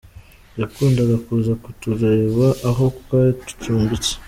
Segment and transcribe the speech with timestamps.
[0.59, 4.13] Yakundaga kuza kutureba aho twari ducumbitse.